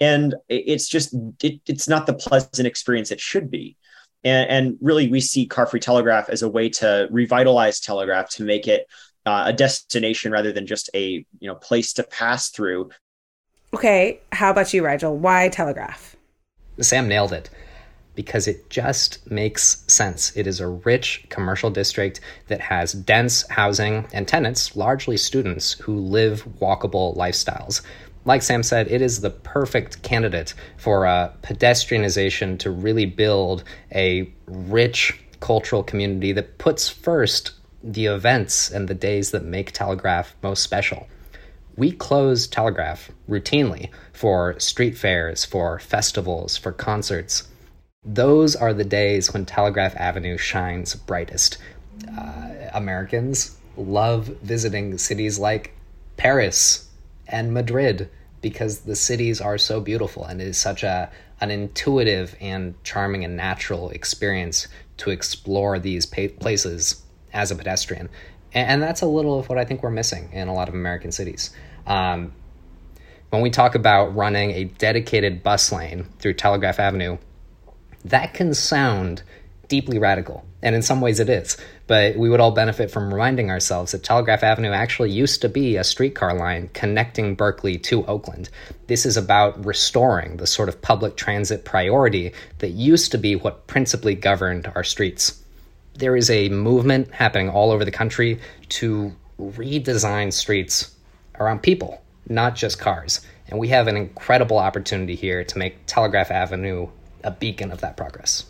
And 0.00 0.34
it's 0.48 0.88
just, 0.88 1.14
it, 1.42 1.60
it's 1.66 1.88
not 1.88 2.06
the 2.06 2.14
pleasant 2.14 2.66
experience 2.66 3.10
it 3.10 3.20
should 3.20 3.50
be. 3.50 3.76
And, 4.24 4.50
and 4.50 4.78
really, 4.80 5.08
we 5.08 5.20
see 5.20 5.46
Car 5.46 5.66
Free 5.66 5.80
Telegraph 5.80 6.30
as 6.30 6.42
a 6.42 6.48
way 6.48 6.70
to 6.70 7.08
revitalize 7.10 7.80
Telegraph 7.80 8.30
to 8.30 8.42
make 8.42 8.66
it 8.66 8.86
uh, 9.26 9.44
a 9.46 9.52
destination 9.52 10.32
rather 10.32 10.52
than 10.52 10.66
just 10.66 10.90
a 10.94 11.24
you 11.38 11.48
know 11.48 11.54
place 11.54 11.92
to 11.94 12.02
pass 12.02 12.48
through. 12.48 12.90
Okay, 13.74 14.20
how 14.32 14.50
about 14.50 14.72
you, 14.72 14.84
Rigel? 14.84 15.16
Why 15.16 15.48
Telegraph? 15.50 16.16
Sam 16.80 17.08
nailed 17.08 17.32
it 17.32 17.50
because 18.14 18.46
it 18.46 18.70
just 18.70 19.28
makes 19.30 19.84
sense. 19.88 20.36
It 20.36 20.46
is 20.46 20.60
a 20.60 20.68
rich 20.68 21.26
commercial 21.30 21.70
district 21.70 22.20
that 22.48 22.60
has 22.60 22.92
dense 22.92 23.46
housing 23.48 24.06
and 24.12 24.26
tenants, 24.28 24.76
largely 24.76 25.16
students, 25.16 25.72
who 25.72 25.98
live 25.98 26.44
walkable 26.60 27.16
lifestyles. 27.16 27.82
Like 28.24 28.42
Sam 28.42 28.62
said, 28.62 28.88
it 28.88 29.02
is 29.02 29.20
the 29.20 29.30
perfect 29.30 30.02
candidate 30.02 30.54
for 30.76 31.04
a 31.04 31.32
pedestrianization 31.42 32.58
to 32.60 32.70
really 32.70 33.04
build 33.04 33.64
a 33.92 34.32
rich 34.46 35.20
cultural 35.40 35.82
community 35.82 36.32
that 36.32 36.56
puts 36.56 36.88
first 36.88 37.52
the 37.82 38.06
events 38.06 38.70
and 38.70 38.88
the 38.88 38.94
days 38.94 39.30
that 39.32 39.44
make 39.44 39.72
Telegraph 39.72 40.34
most 40.42 40.62
special. 40.62 41.06
We 41.76 41.92
close 41.92 42.46
Telegraph 42.46 43.10
routinely 43.28 43.90
for 44.12 44.58
street 44.60 44.96
fairs, 44.96 45.44
for 45.44 45.78
festivals, 45.78 46.56
for 46.56 46.72
concerts 46.72 47.48
those 48.04 48.54
are 48.54 48.74
the 48.74 48.84
days 48.84 49.32
when 49.32 49.46
Telegraph 49.46 49.96
Avenue 49.96 50.36
shines 50.36 50.94
brightest. 50.94 51.56
Uh, 52.16 52.48
Americans 52.74 53.56
love 53.76 54.26
visiting 54.26 54.98
cities 54.98 55.38
like 55.38 55.74
Paris 56.16 56.90
and 57.26 57.54
Madrid 57.54 58.10
because 58.42 58.80
the 58.80 58.94
cities 58.94 59.40
are 59.40 59.56
so 59.56 59.80
beautiful 59.80 60.24
and 60.24 60.40
it 60.40 60.48
is 60.48 60.58
such 60.58 60.82
a 60.82 61.10
an 61.40 61.50
intuitive 61.50 62.36
and 62.40 62.74
charming 62.84 63.24
and 63.24 63.36
natural 63.36 63.90
experience 63.90 64.68
to 64.98 65.10
explore 65.10 65.78
these 65.78 66.06
pa- 66.06 66.28
places 66.38 67.02
as 67.32 67.50
a 67.50 67.56
pedestrian. 67.56 68.08
And, 68.54 68.68
and, 68.68 68.82
that's 68.82 69.02
a 69.02 69.06
little 69.06 69.38
of 69.38 69.48
what 69.48 69.58
I 69.58 69.64
think 69.64 69.82
we're 69.82 69.90
missing 69.90 70.30
in 70.32 70.48
a 70.48 70.54
lot 70.54 70.68
of 70.68 70.74
American 70.74 71.12
cities. 71.12 71.50
Um, 71.86 72.32
when 73.30 73.42
we 73.42 73.50
talk 73.50 73.74
about 73.74 74.14
running 74.14 74.52
a 74.52 74.64
dedicated 74.64 75.42
bus 75.42 75.72
lane 75.72 76.06
through 76.20 76.34
Telegraph 76.34 76.78
Avenue, 76.78 77.18
that 78.04 78.32
can 78.34 78.54
sound 78.54 79.22
deeply 79.68 79.98
radical, 79.98 80.44
and 80.62 80.74
in 80.74 80.82
some 80.82 81.00
ways 81.00 81.20
it 81.20 81.28
is. 81.28 81.56
But 81.86 82.16
we 82.16 82.30
would 82.30 82.40
all 82.40 82.52
benefit 82.52 82.90
from 82.90 83.12
reminding 83.12 83.50
ourselves 83.50 83.92
that 83.92 84.02
Telegraph 84.02 84.42
Avenue 84.42 84.70
actually 84.70 85.10
used 85.10 85.42
to 85.42 85.48
be 85.48 85.76
a 85.76 85.84
streetcar 85.84 86.34
line 86.34 86.70
connecting 86.72 87.34
Berkeley 87.34 87.78
to 87.78 88.06
Oakland. 88.06 88.48
This 88.86 89.04
is 89.04 89.16
about 89.16 89.64
restoring 89.64 90.36
the 90.36 90.46
sort 90.46 90.68
of 90.68 90.80
public 90.80 91.16
transit 91.16 91.64
priority 91.64 92.32
that 92.58 92.70
used 92.70 93.12
to 93.12 93.18
be 93.18 93.36
what 93.36 93.66
principally 93.66 94.14
governed 94.14 94.70
our 94.74 94.84
streets. 94.84 95.43
There 95.94 96.16
is 96.16 96.30
a 96.30 96.48
movement 96.48 97.12
happening 97.12 97.48
all 97.48 97.70
over 97.70 97.84
the 97.84 97.90
country 97.90 98.40
to 98.70 99.14
redesign 99.40 100.32
streets 100.32 100.94
around 101.38 101.62
people, 101.62 102.02
not 102.28 102.56
just 102.56 102.78
cars. 102.78 103.20
And 103.48 103.58
we 103.58 103.68
have 103.68 103.86
an 103.86 103.96
incredible 103.96 104.58
opportunity 104.58 105.14
here 105.14 105.44
to 105.44 105.58
make 105.58 105.76
Telegraph 105.86 106.30
Avenue 106.30 106.88
a 107.22 107.30
beacon 107.30 107.70
of 107.70 107.80
that 107.80 107.96
progress. 107.96 108.46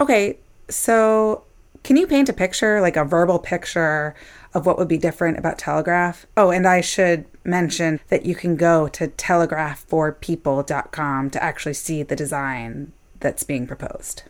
Okay, 0.00 0.38
so 0.68 1.44
can 1.82 1.96
you 1.96 2.06
paint 2.06 2.28
a 2.28 2.32
picture, 2.32 2.80
like 2.80 2.96
a 2.96 3.04
verbal 3.04 3.38
picture 3.38 4.14
of 4.54 4.66
what 4.66 4.78
would 4.78 4.88
be 4.88 4.98
different 4.98 5.38
about 5.38 5.58
Telegraph? 5.58 6.26
Oh, 6.36 6.50
and 6.50 6.66
I 6.66 6.80
should 6.80 7.26
mention 7.44 8.00
that 8.08 8.24
you 8.24 8.34
can 8.34 8.56
go 8.56 8.88
to 8.88 9.08
telegraphforpeople.com 9.08 11.30
to 11.30 11.42
actually 11.42 11.74
see 11.74 12.02
the 12.02 12.16
design 12.16 12.92
that's 13.20 13.42
being 13.42 13.66
proposed. 13.66 14.22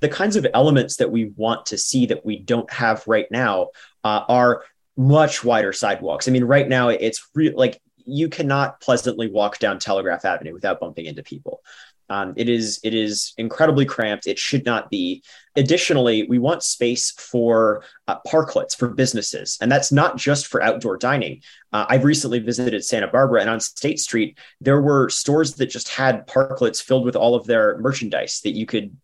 The 0.00 0.08
kinds 0.08 0.36
of 0.36 0.46
elements 0.54 0.96
that 0.96 1.10
we 1.10 1.32
want 1.36 1.66
to 1.66 1.78
see 1.78 2.06
that 2.06 2.24
we 2.24 2.38
don't 2.38 2.70
have 2.72 3.02
right 3.06 3.30
now 3.30 3.68
uh, 4.04 4.24
are 4.28 4.64
much 4.96 5.44
wider 5.44 5.72
sidewalks. 5.72 6.28
I 6.28 6.30
mean, 6.30 6.44
right 6.44 6.68
now 6.68 6.88
it's 6.88 7.28
re- 7.34 7.54
like 7.54 7.80
you 8.04 8.28
cannot 8.28 8.80
pleasantly 8.80 9.28
walk 9.28 9.58
down 9.58 9.78
Telegraph 9.78 10.24
Avenue 10.24 10.54
without 10.54 10.80
bumping 10.80 11.06
into 11.06 11.22
people. 11.22 11.62
Um, 12.08 12.34
it 12.36 12.48
is 12.48 12.78
it 12.84 12.94
is 12.94 13.34
incredibly 13.36 13.84
cramped. 13.84 14.26
It 14.26 14.38
should 14.38 14.64
not 14.64 14.90
be. 14.90 15.24
Additionally, 15.56 16.24
we 16.28 16.38
want 16.38 16.62
space 16.62 17.10
for 17.12 17.82
uh, 18.06 18.18
parklets 18.26 18.76
for 18.76 18.88
businesses, 18.88 19.58
and 19.60 19.72
that's 19.72 19.90
not 19.90 20.16
just 20.16 20.46
for 20.46 20.62
outdoor 20.62 20.98
dining. 20.98 21.42
Uh, 21.72 21.86
I've 21.88 22.04
recently 22.04 22.38
visited 22.38 22.84
Santa 22.84 23.08
Barbara, 23.08 23.40
and 23.40 23.50
on 23.50 23.58
State 23.58 23.98
Street 23.98 24.38
there 24.60 24.80
were 24.80 25.08
stores 25.08 25.54
that 25.54 25.66
just 25.66 25.88
had 25.88 26.26
parklets 26.28 26.80
filled 26.80 27.04
with 27.04 27.16
all 27.16 27.34
of 27.34 27.46
their 27.46 27.78
merchandise 27.78 28.40
that 28.44 28.52
you 28.52 28.66
could 28.66 28.96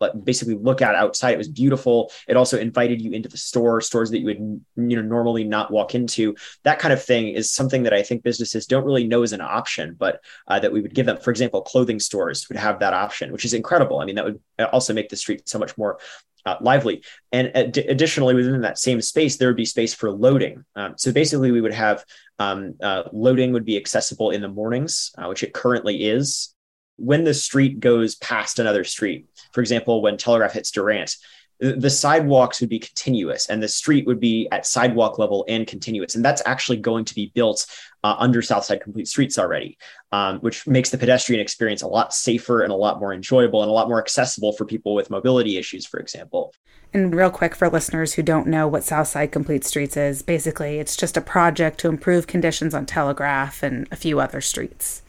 but 0.00 0.24
basically 0.24 0.54
look 0.54 0.82
at 0.82 0.96
outside. 0.96 1.32
It 1.34 1.38
was 1.38 1.48
beautiful. 1.48 2.10
It 2.26 2.36
also 2.36 2.58
invited 2.58 3.00
you 3.00 3.12
into 3.12 3.28
the 3.28 3.36
store, 3.36 3.80
stores 3.80 4.10
that 4.10 4.18
you 4.18 4.26
would 4.26 4.38
you 4.38 4.96
know 4.96 5.02
normally 5.02 5.44
not 5.44 5.70
walk 5.70 5.94
into. 5.94 6.34
That 6.64 6.80
kind 6.80 6.92
of 6.92 7.04
thing 7.04 7.28
is 7.28 7.52
something 7.52 7.84
that 7.84 7.94
I 7.94 8.02
think 8.02 8.24
businesses 8.24 8.66
don't 8.66 8.84
really 8.84 9.06
know 9.06 9.22
is 9.22 9.32
an 9.32 9.40
option, 9.40 9.94
but 9.96 10.20
uh, 10.48 10.58
that 10.58 10.72
we 10.72 10.80
would 10.80 10.94
give 10.94 11.06
them. 11.06 11.18
For 11.18 11.30
example, 11.30 11.62
clothing 11.62 12.00
stores 12.00 12.48
would 12.48 12.58
have 12.58 12.80
that 12.80 12.94
option, 12.94 13.30
which 13.30 13.44
is 13.44 13.54
incredible. 13.54 14.00
I 14.00 14.06
mean, 14.06 14.16
that 14.16 14.24
would 14.24 14.40
also 14.72 14.92
make 14.94 15.10
the 15.10 15.16
street 15.16 15.48
so 15.48 15.58
much 15.58 15.76
more 15.78 16.00
uh, 16.46 16.56
lively. 16.60 17.02
And 17.32 17.54
ad- 17.56 17.76
additionally, 17.76 18.34
within 18.34 18.62
that 18.62 18.78
same 18.78 19.00
space, 19.02 19.36
there 19.36 19.48
would 19.48 19.56
be 19.56 19.66
space 19.66 19.94
for 19.94 20.10
loading. 20.10 20.64
Um, 20.74 20.94
so 20.96 21.12
basically, 21.12 21.50
we 21.50 21.60
would 21.60 21.74
have 21.74 22.04
um, 22.38 22.74
uh, 22.82 23.04
loading 23.12 23.52
would 23.52 23.66
be 23.66 23.76
accessible 23.76 24.30
in 24.30 24.40
the 24.40 24.48
mornings, 24.48 25.12
uh, 25.18 25.26
which 25.26 25.42
it 25.42 25.52
currently 25.52 26.04
is 26.04 26.54
when 27.00 27.24
the 27.24 27.34
street 27.34 27.80
goes 27.80 28.14
past 28.16 28.58
another 28.58 28.84
street, 28.84 29.26
for 29.52 29.60
example, 29.60 30.02
when 30.02 30.16
Telegraph 30.16 30.52
hits 30.52 30.70
Durant, 30.70 31.16
the 31.60 31.90
sidewalks 31.90 32.60
would 32.60 32.70
be 32.70 32.78
continuous 32.78 33.46
and 33.50 33.62
the 33.62 33.68
street 33.68 34.06
would 34.06 34.18
be 34.18 34.48
at 34.50 34.64
sidewalk 34.64 35.18
level 35.18 35.44
and 35.46 35.66
continuous. 35.66 36.14
And 36.14 36.24
that's 36.24 36.42
actually 36.46 36.78
going 36.78 37.04
to 37.04 37.14
be 37.14 37.32
built 37.34 37.66
uh, 38.02 38.16
under 38.18 38.40
Southside 38.40 38.80
Complete 38.80 39.08
Streets 39.08 39.38
already, 39.38 39.76
um, 40.10 40.38
which 40.38 40.66
makes 40.66 40.88
the 40.88 40.96
pedestrian 40.96 41.40
experience 41.40 41.82
a 41.82 41.86
lot 41.86 42.14
safer 42.14 42.62
and 42.62 42.72
a 42.72 42.76
lot 42.76 42.98
more 42.98 43.12
enjoyable 43.12 43.62
and 43.62 43.68
a 43.68 43.74
lot 43.74 43.88
more 43.88 44.00
accessible 44.00 44.52
for 44.54 44.64
people 44.64 44.94
with 44.94 45.10
mobility 45.10 45.58
issues, 45.58 45.84
for 45.84 46.00
example. 46.00 46.54
And 46.94 47.14
real 47.14 47.30
quick 47.30 47.54
for 47.54 47.68
listeners 47.68 48.14
who 48.14 48.22
don't 48.22 48.46
know 48.46 48.66
what 48.66 48.82
Southside 48.82 49.30
Complete 49.30 49.64
Streets 49.64 49.98
is, 49.98 50.22
basically 50.22 50.78
it's 50.78 50.96
just 50.96 51.16
a 51.18 51.20
project 51.20 51.78
to 51.80 51.88
improve 51.88 52.26
conditions 52.26 52.74
on 52.74 52.86
Telegraph 52.86 53.62
and 53.62 53.86
a 53.92 53.96
few 53.96 54.18
other 54.18 54.40
streets. 54.40 55.02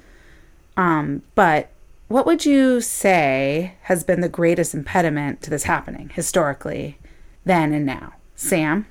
Um, 0.76 1.22
but 1.34 1.70
what 2.12 2.26
would 2.26 2.46
you 2.46 2.82
say 2.82 3.76
has 3.84 4.04
been 4.04 4.22
the 4.22 4.30
greatest 4.30 4.74
impediment 4.74 5.42
to 5.42 5.50
this 5.50 5.64
happening 5.64 6.10
historically, 6.10 6.98
then 7.46 7.74
and 7.74 7.86
now? 7.86 8.14
Sam? 8.36 8.86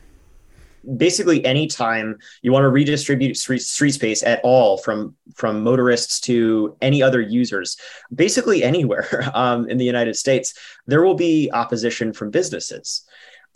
basically 0.96 1.44
any 1.44 1.66
time 1.66 2.16
you 2.40 2.52
want 2.52 2.64
to 2.64 2.68
redistribute 2.70 3.36
street, 3.36 3.58
space 3.60 4.22
at 4.22 4.40
all 4.42 4.78
from 4.78 5.14
from 5.34 5.62
motorists 5.62 6.18
to 6.20 6.74
any 6.80 7.02
other 7.02 7.20
users 7.20 7.76
basically 8.14 8.62
anywhere 8.64 9.30
um, 9.34 9.68
in 9.68 9.76
the 9.76 9.84
united 9.84 10.16
states 10.16 10.54
there 10.86 11.02
will 11.02 11.14
be 11.14 11.50
opposition 11.52 12.14
from 12.14 12.30
businesses 12.30 13.04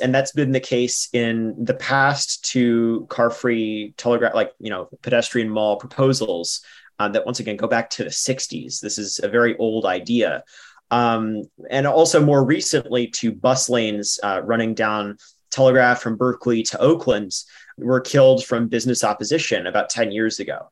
and 0.03 0.15
that's 0.15 0.33
been 0.33 0.53
the 0.53 0.61
case 0.61 1.09
in 1.15 1.55
the 1.65 1.73
past 1.73 2.45
to 2.45 3.07
car 3.09 3.31
free 3.31 3.95
telegraph 3.97 4.35
like 4.35 4.53
you 4.59 4.69
know 4.69 4.89
pedestrian 5.01 5.49
mall 5.49 5.77
proposals 5.77 6.61
uh, 6.99 7.09
that 7.09 7.27
once 7.27 7.41
again 7.41 7.57
go 7.57 7.67
back 7.67 7.91
to 7.91 8.05
the 8.05 8.11
60s. 8.11 8.81
This 8.81 8.99
is 8.99 9.21
a 9.23 9.29
very 9.29 9.57
old 9.59 9.87
idea. 9.87 10.45
Um, 10.91 11.43
and 11.71 11.87
also 11.87 12.25
more 12.25 12.45
recently 12.45 13.09
to 13.09 13.33
bus 13.33 13.69
lanes 13.69 14.21
uh, 14.23 14.43
running 14.45 14.75
down 14.75 15.19
Telegraph 15.51 16.01
from 16.01 16.17
Berkeley 16.17 16.63
to 16.65 16.79
Oakland 16.81 17.33
were 17.79 18.01
killed 18.01 18.45
from 18.45 18.69
business 18.69 19.05
opposition 19.05 19.67
about 19.67 19.89
10 19.89 20.13
years 20.13 20.41
ago. 20.41 20.71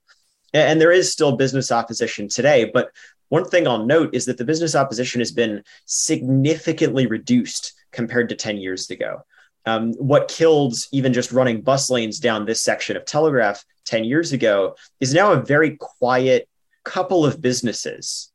And, 0.53 0.81
there 0.81 0.93
is 0.93 1.11
still 1.11 1.37
business 1.37 1.73
opposition 1.73 2.29
today, 2.29 2.71
but 2.73 2.91
one 3.31 3.47
thing 3.47 3.67
I'll 3.67 3.87
note 3.87 4.15
is 4.15 4.27
that 4.27 4.37
the 4.37 4.45
business 4.45 4.75
opposition 4.75 5.21
has 5.21 5.33
been 5.33 5.63
significantly 5.87 7.07
reduced 7.07 7.73
compared 7.91 8.29
to 8.29 8.35
10 8.35 8.59
years 8.59 8.91
ago. 8.91 9.23
Um, 9.65 9.93
what 9.95 10.29
killed 10.29 10.75
even 10.93 11.13
just 11.13 11.33
running 11.33 11.63
bus 11.63 11.89
lanes 11.89 12.19
down 12.19 12.45
this 12.45 12.61
section 12.61 12.97
of 12.97 13.05
Telegraph 13.05 13.65
10 13.85 14.05
years 14.05 14.33
ago 14.33 14.77
is 15.01 15.15
now 15.15 15.33
a 15.33 15.43
very 15.43 15.77
quiet 15.77 16.49
couple 16.85 17.25
of 17.25 17.41
businesses. 17.41 18.31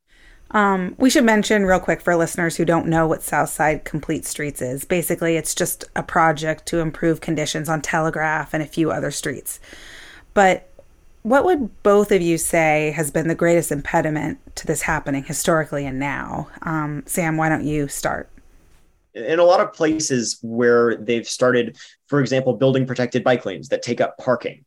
Um, 0.52 0.96
we 0.98 1.10
should 1.10 1.26
mention 1.26 1.66
real 1.66 1.80
quick 1.80 2.00
for 2.00 2.16
listeners 2.16 2.56
who 2.56 2.64
don't 2.64 2.88
know 2.88 3.06
what 3.06 3.22
Southside 3.22 3.84
Complete 3.84 4.26
Streets 4.26 4.62
is. 4.62 4.86
Basically, 4.86 5.36
it's 5.36 5.54
just 5.54 5.84
a 5.96 6.04
project 6.04 6.66
to 6.68 6.80
improve 6.80 7.20
conditions 7.20 7.68
on 7.68 7.82
Telegraph 7.82 8.54
and 8.54 8.64
a 8.64 8.68
few 8.68 8.90
other 8.90 9.12
streets. 9.12 9.60
But 10.34 10.70
what 11.24 11.44
would 11.44 11.84
both 11.84 12.14
of 12.14 12.22
you 12.22 12.38
say 12.38 12.94
has 12.96 13.12
been 13.12 13.28
the 13.28 13.36
greatest 13.36 13.72
impediment 13.72 14.40
to 14.56 14.66
this 14.66 14.84
happening 14.84 15.26
historically 15.26 15.86
and 15.86 16.00
now? 16.00 16.48
Um, 16.62 17.04
Sam, 17.06 17.36
why 17.36 17.50
don't 17.50 17.66
you 17.66 17.90
start? 17.90 18.30
in 19.18 19.40
a 19.40 19.44
lot 19.44 19.60
of 19.60 19.74
places 19.74 20.38
where 20.42 20.96
they've 20.96 21.28
started, 21.28 21.78
for 22.08 22.20
example, 22.20 22.54
building 22.54 22.86
protected 22.86 23.24
bike 23.24 23.46
lanes 23.46 23.70
that 23.70 23.82
take 23.82 24.00
up 24.00 24.18
parking, 24.18 24.64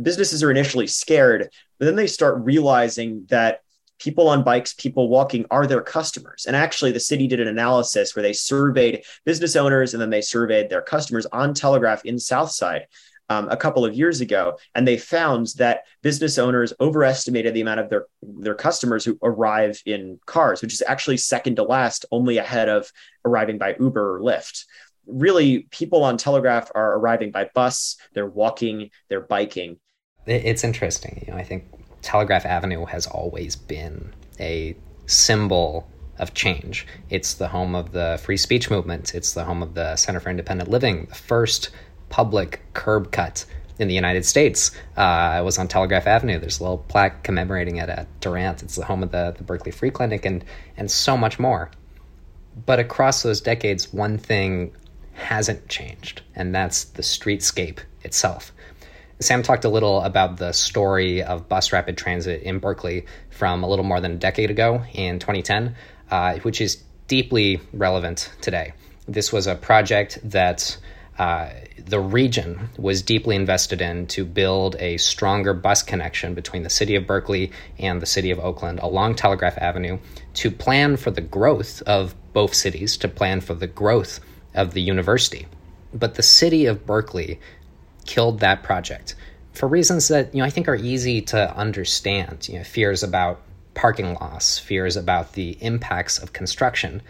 businesses 0.00 0.42
are 0.42 0.50
initially 0.50 0.86
scared, 0.86 1.50
but 1.78 1.86
then 1.86 1.96
they 1.96 2.06
start 2.06 2.44
realizing 2.44 3.26
that 3.30 3.60
people 3.98 4.28
on 4.28 4.44
bikes, 4.44 4.74
people 4.74 5.08
walking 5.08 5.44
are 5.50 5.66
their 5.66 5.82
customers. 5.82 6.46
And 6.46 6.54
actually, 6.54 6.92
the 6.92 7.00
city 7.00 7.26
did 7.26 7.40
an 7.40 7.48
analysis 7.48 8.14
where 8.14 8.22
they 8.22 8.32
surveyed 8.32 9.02
business 9.24 9.56
owners 9.56 9.92
and 9.92 10.00
then 10.00 10.10
they 10.10 10.20
surveyed 10.20 10.70
their 10.70 10.82
customers 10.82 11.26
on 11.26 11.54
Telegraph 11.54 12.04
in 12.04 12.18
Southside. 12.18 12.86
Um, 13.30 13.46
a 13.50 13.58
couple 13.58 13.84
of 13.84 13.94
years 13.94 14.22
ago, 14.22 14.56
and 14.74 14.88
they 14.88 14.96
found 14.96 15.48
that 15.58 15.82
business 16.00 16.38
owners 16.38 16.72
overestimated 16.80 17.52
the 17.52 17.60
amount 17.60 17.80
of 17.80 17.90
their 17.90 18.06
their 18.22 18.54
customers 18.54 19.04
who 19.04 19.18
arrive 19.22 19.82
in 19.84 20.18
cars, 20.24 20.62
which 20.62 20.72
is 20.72 20.82
actually 20.86 21.18
second 21.18 21.56
to 21.56 21.62
last, 21.62 22.06
only 22.10 22.38
ahead 22.38 22.70
of 22.70 22.90
arriving 23.26 23.58
by 23.58 23.76
Uber 23.78 24.16
or 24.16 24.20
Lyft 24.20 24.64
really 25.08 25.60
people 25.70 26.04
on 26.04 26.16
telegraph 26.16 26.70
are 26.74 26.94
arriving 26.94 27.30
by 27.30 27.48
bus 27.54 27.96
they're 28.14 28.26
walking 28.26 28.90
they're 29.08 29.20
biking 29.20 29.76
it's 30.26 30.64
interesting 30.64 31.22
you 31.26 31.32
know 31.32 31.38
i 31.38 31.42
think 31.42 31.64
telegraph 32.02 32.44
avenue 32.46 32.84
has 32.84 33.06
always 33.06 33.56
been 33.56 34.12
a 34.38 34.76
symbol 35.06 35.88
of 36.18 36.34
change 36.34 36.86
it's 37.10 37.34
the 37.34 37.48
home 37.48 37.74
of 37.74 37.92
the 37.92 38.20
free 38.22 38.36
speech 38.36 38.70
movement 38.70 39.14
it's 39.14 39.32
the 39.32 39.44
home 39.44 39.62
of 39.62 39.74
the 39.74 39.96
center 39.96 40.20
for 40.20 40.30
independent 40.30 40.68
living 40.68 41.06
the 41.06 41.14
first 41.14 41.70
public 42.08 42.60
curb 42.74 43.10
cut 43.12 43.44
in 43.78 43.88
the 43.88 43.94
United 43.94 44.24
States. 44.24 44.72
Uh, 44.96 45.40
was 45.44 45.58
on 45.58 45.68
Telegraph 45.68 46.06
Avenue. 46.06 46.38
There's 46.38 46.60
a 46.60 46.62
little 46.62 46.78
plaque 46.78 47.22
commemorating 47.22 47.76
it 47.76 47.88
at 47.88 48.06
Durant. 48.20 48.62
It's 48.62 48.76
the 48.76 48.84
home 48.84 49.02
of 49.02 49.12
the, 49.12 49.34
the 49.36 49.44
Berkeley 49.44 49.72
Free 49.72 49.90
Clinic 49.90 50.24
and 50.24 50.44
and 50.76 50.90
so 50.90 51.16
much 51.16 51.38
more. 51.38 51.70
But 52.66 52.80
across 52.80 53.22
those 53.22 53.40
decades, 53.40 53.92
one 53.92 54.18
thing 54.18 54.74
hasn't 55.18 55.68
changed, 55.68 56.22
and 56.34 56.54
that's 56.54 56.84
the 56.84 57.02
streetscape 57.02 57.80
itself. 58.02 58.52
Sam 59.20 59.42
talked 59.42 59.64
a 59.64 59.68
little 59.68 60.00
about 60.02 60.36
the 60.36 60.52
story 60.52 61.22
of 61.22 61.48
bus 61.48 61.72
rapid 61.72 61.98
transit 61.98 62.42
in 62.42 62.60
Berkeley 62.60 63.04
from 63.30 63.64
a 63.64 63.68
little 63.68 63.84
more 63.84 64.00
than 64.00 64.12
a 64.12 64.16
decade 64.16 64.50
ago 64.50 64.84
in 64.94 65.18
2010, 65.18 65.74
uh, 66.10 66.38
which 66.38 66.60
is 66.60 66.82
deeply 67.08 67.60
relevant 67.72 68.30
today. 68.40 68.74
This 69.08 69.32
was 69.32 69.46
a 69.46 69.56
project 69.56 70.18
that 70.22 70.78
uh, 71.18 71.50
the 71.84 71.98
region 71.98 72.68
was 72.78 73.02
deeply 73.02 73.34
invested 73.34 73.80
in 73.80 74.06
to 74.06 74.24
build 74.24 74.76
a 74.78 74.98
stronger 74.98 75.52
bus 75.52 75.82
connection 75.82 76.34
between 76.34 76.62
the 76.62 76.70
city 76.70 76.94
of 76.94 77.06
Berkeley 77.06 77.50
and 77.78 78.00
the 78.00 78.06
city 78.06 78.30
of 78.30 78.38
Oakland 78.38 78.78
along 78.80 79.16
Telegraph 79.16 79.58
Avenue 79.58 79.98
to 80.34 80.50
plan 80.50 80.96
for 80.96 81.10
the 81.10 81.20
growth 81.20 81.82
of 81.82 82.14
both 82.32 82.54
cities, 82.54 82.96
to 82.98 83.08
plan 83.08 83.40
for 83.40 83.54
the 83.54 83.66
growth 83.66 84.20
of 84.58 84.74
the 84.74 84.82
university. 84.82 85.46
But 85.94 86.16
the 86.16 86.22
city 86.22 86.66
of 86.66 86.84
Berkeley 86.84 87.40
killed 88.04 88.40
that 88.40 88.62
project 88.62 89.14
for 89.52 89.68
reasons 89.68 90.08
that 90.08 90.34
you 90.34 90.40
know 90.40 90.44
I 90.44 90.50
think 90.50 90.68
are 90.68 90.76
easy 90.76 91.20
to 91.22 91.56
understand. 91.56 92.48
You 92.48 92.58
know, 92.58 92.64
fears 92.64 93.02
about 93.02 93.40
parking 93.74 94.14
loss, 94.14 94.58
fears 94.58 94.96
about 94.96 95.32
the 95.32 95.56
impacts 95.60 96.18
of 96.18 96.32
construction. 96.32 97.02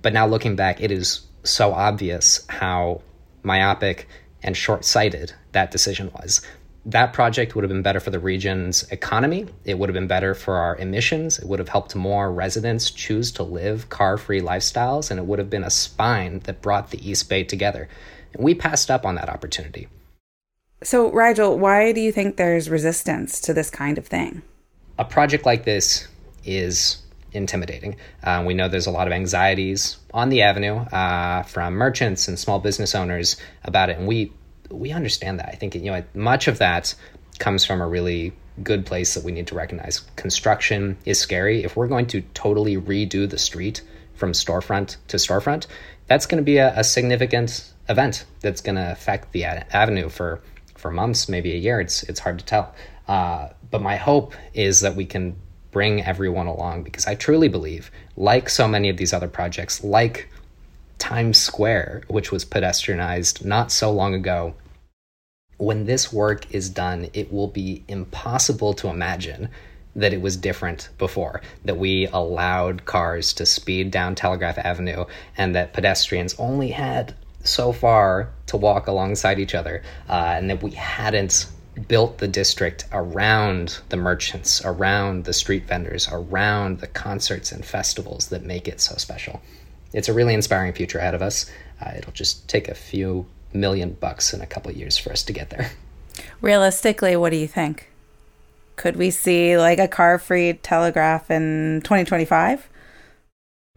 But 0.00 0.12
now 0.12 0.26
looking 0.26 0.56
back, 0.56 0.80
it 0.80 0.90
is 0.90 1.22
so 1.42 1.72
obvious 1.72 2.44
how 2.48 3.02
myopic 3.42 4.08
and 4.42 4.56
short-sighted 4.56 5.32
that 5.52 5.70
decision 5.70 6.10
was 6.12 6.42
that 6.86 7.12
project 7.12 7.54
would 7.54 7.64
have 7.64 7.68
been 7.68 7.82
better 7.82 7.98
for 7.98 8.10
the 8.10 8.20
region's 8.20 8.84
economy. 8.92 9.46
It 9.64 9.76
would 9.76 9.88
have 9.88 9.94
been 9.94 10.06
better 10.06 10.34
for 10.34 10.54
our 10.54 10.76
emissions. 10.76 11.38
It 11.38 11.48
would 11.48 11.58
have 11.58 11.68
helped 11.68 11.96
more 11.96 12.32
residents 12.32 12.92
choose 12.92 13.32
to 13.32 13.42
live 13.42 13.88
car 13.88 14.16
free 14.16 14.40
lifestyles, 14.40 15.10
and 15.10 15.18
it 15.18 15.26
would 15.26 15.40
have 15.40 15.50
been 15.50 15.64
a 15.64 15.70
spine 15.70 16.38
that 16.44 16.62
brought 16.62 16.90
the 16.90 17.08
East 17.10 17.28
Bay 17.28 17.42
together. 17.42 17.88
And 18.32 18.44
we 18.44 18.54
passed 18.54 18.88
up 18.88 19.04
on 19.04 19.16
that 19.16 19.28
opportunity. 19.28 19.88
So, 20.84 21.10
Rigel, 21.10 21.58
why 21.58 21.90
do 21.90 22.00
you 22.00 22.12
think 22.12 22.36
there's 22.36 22.70
resistance 22.70 23.40
to 23.40 23.52
this 23.52 23.68
kind 23.68 23.98
of 23.98 24.06
thing? 24.06 24.42
A 24.96 25.04
project 25.04 25.44
like 25.44 25.64
this 25.64 26.06
is 26.44 26.98
intimidating. 27.32 27.96
Uh, 28.22 28.44
we 28.46 28.54
know 28.54 28.68
there's 28.68 28.86
a 28.86 28.92
lot 28.92 29.08
of 29.08 29.12
anxieties 29.12 29.96
on 30.14 30.28
the 30.28 30.42
avenue 30.42 30.76
uh, 30.76 31.42
from 31.42 31.74
merchants 31.74 32.28
and 32.28 32.38
small 32.38 32.60
business 32.60 32.94
owners 32.94 33.36
about 33.64 33.90
it, 33.90 33.98
and 33.98 34.06
we 34.06 34.32
we 34.70 34.92
understand 34.92 35.38
that. 35.40 35.48
I 35.48 35.56
think 35.56 35.74
you 35.74 35.90
know 35.90 36.02
much 36.14 36.48
of 36.48 36.58
that 36.58 36.94
comes 37.38 37.64
from 37.64 37.80
a 37.80 37.86
really 37.86 38.32
good 38.62 38.86
place 38.86 39.14
that 39.14 39.24
we 39.24 39.32
need 39.32 39.46
to 39.48 39.54
recognize. 39.54 40.00
Construction 40.16 40.96
is 41.04 41.20
scary. 41.20 41.64
If 41.64 41.76
we're 41.76 41.88
going 41.88 42.06
to 42.08 42.22
totally 42.34 42.76
redo 42.76 43.28
the 43.28 43.38
street 43.38 43.82
from 44.14 44.32
storefront 44.32 44.96
to 45.08 45.18
storefront, 45.18 45.66
that's 46.06 46.26
going 46.26 46.38
to 46.38 46.44
be 46.44 46.56
a, 46.56 46.78
a 46.78 46.84
significant 46.84 47.72
event 47.88 48.24
that's 48.40 48.60
going 48.60 48.76
to 48.76 48.92
affect 48.92 49.32
the 49.32 49.44
avenue 49.44 50.08
for 50.08 50.40
for 50.76 50.90
months, 50.90 51.28
maybe 51.28 51.52
a 51.52 51.56
year. 51.56 51.80
It's 51.80 52.02
it's 52.04 52.20
hard 52.20 52.38
to 52.38 52.44
tell. 52.44 52.74
Uh, 53.08 53.48
but 53.70 53.82
my 53.82 53.96
hope 53.96 54.34
is 54.54 54.80
that 54.80 54.96
we 54.96 55.04
can 55.04 55.36
bring 55.70 56.02
everyone 56.02 56.46
along 56.46 56.82
because 56.82 57.06
I 57.06 57.14
truly 57.14 57.48
believe, 57.48 57.90
like 58.16 58.48
so 58.48 58.66
many 58.66 58.88
of 58.88 58.96
these 58.96 59.12
other 59.12 59.28
projects, 59.28 59.84
like 59.84 60.28
Times 60.98 61.38
Square, 61.38 62.02
which 62.08 62.32
was 62.32 62.44
pedestrianized 62.44 63.44
not 63.44 63.70
so 63.70 63.90
long 63.90 64.14
ago, 64.14 64.54
when 65.58 65.86
this 65.86 66.12
work 66.12 66.50
is 66.52 66.68
done, 66.68 67.08
it 67.14 67.32
will 67.32 67.48
be 67.48 67.84
impossible 67.88 68.74
to 68.74 68.88
imagine 68.88 69.48
that 69.94 70.12
it 70.12 70.20
was 70.20 70.36
different 70.36 70.90
before, 70.98 71.40
that 71.64 71.78
we 71.78 72.06
allowed 72.08 72.84
cars 72.84 73.32
to 73.32 73.46
speed 73.46 73.90
down 73.90 74.14
Telegraph 74.14 74.58
Avenue 74.58 75.06
and 75.36 75.54
that 75.54 75.72
pedestrians 75.72 76.34
only 76.38 76.70
had 76.70 77.14
so 77.42 77.72
far 77.72 78.28
to 78.46 78.56
walk 78.56 78.86
alongside 78.86 79.38
each 79.38 79.54
other, 79.54 79.82
uh, 80.08 80.34
and 80.36 80.50
that 80.50 80.62
we 80.62 80.72
hadn't 80.72 81.46
built 81.88 82.18
the 82.18 82.28
district 82.28 82.86
around 82.92 83.78
the 83.88 83.96
merchants, 83.96 84.62
around 84.64 85.24
the 85.24 85.32
street 85.32 85.64
vendors, 85.64 86.08
around 86.10 86.80
the 86.80 86.86
concerts 86.86 87.52
and 87.52 87.64
festivals 87.64 88.28
that 88.28 88.42
make 88.42 88.66
it 88.66 88.80
so 88.80 88.96
special. 88.96 89.40
It's 89.92 90.08
a 90.08 90.12
really 90.12 90.34
inspiring 90.34 90.72
future 90.72 90.98
ahead 90.98 91.14
of 91.14 91.22
us. 91.22 91.50
Uh, 91.80 91.92
it'll 91.96 92.12
just 92.12 92.48
take 92.48 92.68
a 92.68 92.74
few 92.74 93.26
million 93.52 93.92
bucks 93.94 94.32
in 94.32 94.40
a 94.40 94.46
couple 94.46 94.70
years 94.72 94.96
for 94.96 95.12
us 95.12 95.22
to 95.24 95.32
get 95.32 95.50
there. 95.50 95.70
Realistically, 96.40 97.16
what 97.16 97.30
do 97.30 97.36
you 97.36 97.48
think? 97.48 97.90
Could 98.76 98.96
we 98.96 99.10
see 99.10 99.56
like 99.56 99.78
a 99.78 99.88
car 99.88 100.18
free 100.18 100.54
telegraph 100.54 101.30
in 101.30 101.80
2025? 101.82 102.68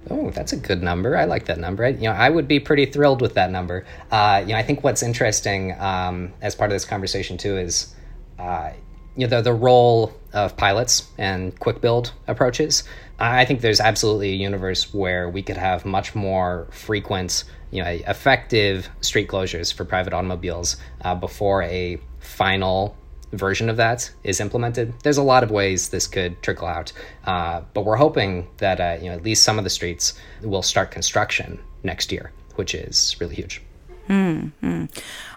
Oh, 0.09 0.29
that's 0.31 0.53
a 0.53 0.57
good 0.57 0.81
number. 0.81 1.17
I 1.17 1.25
like 1.25 1.45
that 1.45 1.57
number. 1.57 1.85
I, 1.85 1.89
you 1.89 2.03
know, 2.03 2.11
I 2.11 2.29
would 2.29 2.47
be 2.47 2.59
pretty 2.59 2.85
thrilled 2.85 3.21
with 3.21 3.33
that 3.33 3.51
number. 3.51 3.85
Uh, 4.11 4.41
you 4.45 4.53
know, 4.53 4.57
I 4.57 4.63
think 4.63 4.83
what's 4.83 5.03
interesting 5.03 5.79
um, 5.79 6.33
as 6.41 6.55
part 6.55 6.71
of 6.71 6.75
this 6.75 6.85
conversation 6.85 7.37
too 7.37 7.57
is, 7.57 7.93
uh, 8.37 8.71
you 9.15 9.27
know, 9.27 9.37
the, 9.37 9.41
the 9.41 9.53
role 9.53 10.13
of 10.33 10.55
pilots 10.55 11.09
and 11.17 11.57
quick 11.59 11.81
build 11.81 12.13
approaches. 12.27 12.83
I 13.19 13.45
think 13.45 13.61
there's 13.61 13.81
absolutely 13.81 14.31
a 14.31 14.35
universe 14.35 14.93
where 14.93 15.29
we 15.29 15.41
could 15.41 15.57
have 15.57 15.85
much 15.85 16.15
more 16.15 16.67
frequent, 16.71 17.43
you 17.71 17.83
know, 17.83 17.89
effective 17.89 18.89
street 19.01 19.27
closures 19.27 19.73
for 19.73 19.83
private 19.83 20.13
automobiles 20.13 20.77
uh, 21.01 21.15
before 21.15 21.63
a 21.63 21.99
final 22.19 22.95
version 23.33 23.69
of 23.69 23.77
that 23.77 24.09
is 24.23 24.39
implemented. 24.39 24.93
There's 25.03 25.17
a 25.17 25.23
lot 25.23 25.43
of 25.43 25.51
ways 25.51 25.89
this 25.89 26.07
could 26.07 26.41
trickle 26.41 26.67
out, 26.67 26.93
uh, 27.25 27.61
but 27.73 27.85
we're 27.85 27.97
hoping 27.97 28.47
that 28.57 28.79
uh, 28.79 28.97
you 29.01 29.09
know 29.09 29.15
at 29.15 29.23
least 29.23 29.43
some 29.43 29.57
of 29.57 29.63
the 29.63 29.69
streets 29.69 30.13
will 30.41 30.63
start 30.63 30.91
construction 30.91 31.59
next 31.83 32.11
year, 32.11 32.31
which 32.55 32.73
is 32.73 33.15
really 33.19 33.35
huge. 33.35 33.61
Mm-hmm. 34.07 34.85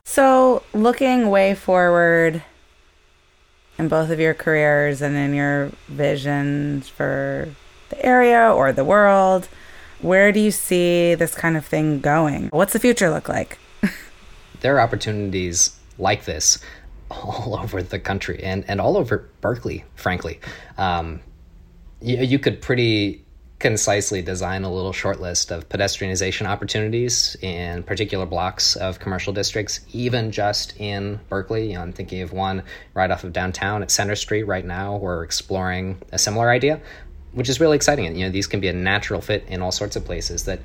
So, 0.05 0.63
looking 0.73 1.29
way 1.29 1.55
forward 1.55 2.43
in 3.79 3.89
both 3.89 4.11
of 4.11 4.19
your 4.19 4.35
careers 4.35 5.03
and 5.03 5.17
in 5.17 5.35
your 5.35 5.71
visions 5.89 6.89
for 6.89 7.49
the 7.93 8.05
area 8.05 8.53
or 8.53 8.73
the 8.73 8.85
world, 8.85 9.49
where 10.01 10.33
do 10.33 10.41
you 10.41 10.51
see 10.51 11.15
this 11.15 11.35
kind 11.35 11.57
of 11.57 11.65
thing 11.65 12.01
going? 12.01 12.49
What's 12.49 12.73
the 12.73 12.79
future 12.79 13.11
look 13.11 13.29
like? 13.29 13.59
there 14.61 14.77
are 14.77 14.81
opportunities 14.81 15.79
like 15.99 16.25
this 16.25 16.59
all 17.11 17.59
over 17.61 17.83
the 17.83 17.99
country 17.99 18.43
and, 18.43 18.65
and 18.67 18.81
all 18.81 18.97
over 18.97 19.29
Berkeley, 19.41 19.85
frankly. 19.95 20.41
Um, 20.79 21.21
you, 22.01 22.17
you 22.17 22.39
could 22.39 22.63
pretty 22.63 23.25
concisely 23.59 24.23
design 24.23 24.65
a 24.65 24.73
little 24.73 24.93
short 24.93 25.21
list 25.21 25.53
of 25.53 25.69
pedestrianization 25.69 26.47
opportunities 26.47 27.37
in 27.43 27.85
particular 27.85 28.27
blocks 28.27 28.75
of 28.75 28.99
commercial 28.99 29.33
districts, 29.33 29.81
even 29.93 30.33
just 30.33 30.75
in 30.81 31.21
Berkeley. 31.29 31.69
You 31.69 31.75
know, 31.75 31.83
I'm 31.83 31.93
thinking 31.93 32.23
of 32.23 32.33
one 32.33 32.65
right 32.95 33.09
off 33.09 33.23
of 33.23 33.33
downtown 33.33 33.83
at 33.83 33.91
Center 33.93 34.17
Street 34.17 34.45
right 34.45 34.65
now. 34.65 34.97
We're 34.97 35.23
exploring 35.23 36.03
a 36.11 36.19
similar 36.19 36.51
idea, 36.51 36.81
which 37.33 37.49
is 37.49 37.61
really 37.61 37.77
exciting. 37.77 38.07
And, 38.07 38.19
you 38.19 38.25
know, 38.25 38.31
these 38.31 38.47
can 38.47 38.61
be 38.61 38.69
a 38.69 38.73
natural 38.73 39.21
fit 39.21 39.45
in 39.49 39.63
all 39.63 39.73
sorts 39.73 39.97
of 39.97 40.05
places 40.05 40.45
that 40.45 40.61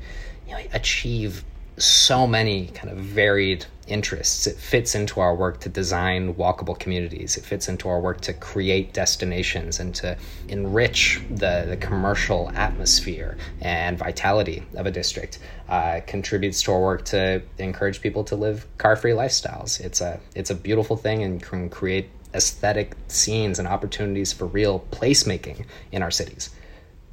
you 0.48 0.54
know, 0.54 0.60
achieve 0.74 1.44
so 1.78 2.26
many 2.26 2.68
kind 2.68 2.90
of 2.90 2.98
varied 2.98 3.66
interests. 3.88 4.48
It 4.48 4.58
fits 4.58 4.96
into 4.96 5.20
our 5.20 5.36
work 5.36 5.60
to 5.62 5.70
design 5.70 6.34
walkable 6.34 6.78
communities. 6.78 7.38
It 7.38 7.46
fits 7.46 7.70
into 7.70 7.88
our 7.88 8.02
work 8.02 8.22
to 8.22 8.34
create 8.34 8.94
destinations 8.94 9.80
and 9.80 9.94
to 9.96 10.18
enrich 10.50 11.22
the, 11.30 11.66
the 11.70 11.78
commercial 11.78 12.52
atmosphere 12.56 13.38
and 13.62 13.98
vitality 13.98 14.64
of 14.76 14.86
a 14.88 14.92
district. 14.92 15.40
Uh, 15.70 16.02
contributes 16.08 16.62
to 16.64 16.72
our 16.72 16.82
work 16.82 17.06
to 17.06 17.42
encourage 17.60 18.02
people 18.02 18.24
to 18.24 18.36
live 18.36 18.66
car-free 18.78 19.12
lifestyles. 19.12 19.80
It's 19.80 20.02
a 20.02 20.20
it's 20.34 20.50
a 20.50 20.56
beautiful 20.56 20.98
thing 20.98 21.24
and 21.24 21.42
can 21.42 21.70
create 21.70 22.10
aesthetic 22.34 22.96
scenes 23.08 23.60
and 23.60 23.68
opportunities 23.68 24.34
for 24.34 24.46
real 24.46 24.86
placemaking 24.92 25.66
in 25.92 26.02
our 26.02 26.12
cities. 26.12 26.50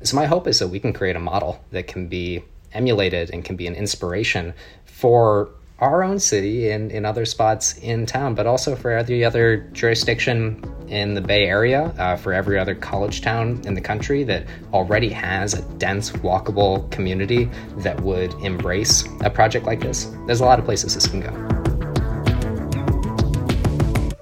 So 0.02 0.16
my 0.16 0.26
hope 0.26 0.46
is 0.46 0.58
that 0.58 0.68
we 0.68 0.80
can 0.80 0.92
create 0.92 1.16
a 1.16 1.20
model 1.20 1.64
that 1.70 1.86
can 1.86 2.08
be 2.08 2.44
emulated 2.72 3.30
and 3.30 3.44
can 3.44 3.56
be 3.56 3.66
an 3.66 3.74
inspiration 3.74 4.52
for 4.84 5.50
our 5.78 6.04
own 6.04 6.18
city 6.18 6.70
and 6.70 6.92
in 6.92 7.04
other 7.04 7.24
spots 7.24 7.76
in 7.78 8.06
town, 8.06 8.34
but 8.34 8.46
also 8.46 8.76
for 8.76 8.90
every 8.90 9.24
other 9.24 9.68
jurisdiction 9.72 10.62
in 10.88 11.14
the 11.14 11.20
Bay 11.20 11.46
Area, 11.46 11.86
uh, 11.98 12.16
for 12.16 12.32
every 12.32 12.58
other 12.58 12.74
college 12.74 13.22
town 13.22 13.60
in 13.64 13.74
the 13.74 13.80
country 13.80 14.22
that 14.24 14.46
already 14.72 15.08
has 15.08 15.54
a 15.54 15.62
dense, 15.78 16.10
walkable 16.12 16.90
community 16.90 17.50
that 17.78 18.00
would 18.00 18.32
embrace 18.34 19.04
a 19.22 19.30
project 19.30 19.66
like 19.66 19.80
this. 19.80 20.12
There's 20.26 20.40
a 20.40 20.44
lot 20.44 20.58
of 20.58 20.64
places 20.64 20.94
this 20.94 21.06
can 21.06 21.20
go. 21.20 21.63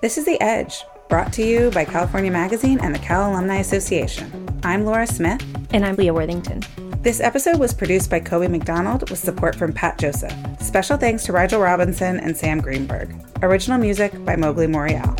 This 0.03 0.19
is 0.19 0.25
The 0.25 0.41
Edge, 0.41 0.85
brought 1.09 1.33
to 1.35 1.45
you 1.45 1.71
by 1.71 1.85
California 1.85 2.33
Magazine 2.33 2.81
and 2.81 2.93
the 2.93 2.99
Cal 2.99 3.31
Alumni 3.31 3.59
Association. 3.59 4.49
I'm 4.65 4.85
Laura 4.85 5.07
Smith. 5.07 5.41
And 5.73 5.87
I'm 5.87 5.95
Leah 5.95 6.13
Worthington. 6.13 6.61
This 7.03 7.21
episode 7.21 7.61
was 7.61 7.73
produced 7.73 8.11
by 8.11 8.19
Coby 8.19 8.51
McDonald 8.51 9.09
with 9.11 9.21
support 9.21 9.55
from 9.55 9.73
Pat 9.73 9.99
Joseph. 9.99 10.35
Special 10.61 10.97
thanks 10.97 11.23
to 11.27 11.33
Rigel 11.33 11.61
Robinson 11.61 12.19
and 12.19 12.37
Sam 12.37 12.61
Greenberg. 12.61 13.15
Original 13.43 13.79
music 13.79 14.13
by 14.25 14.35
Mowgli 14.35 14.67
Morial. 14.67 15.15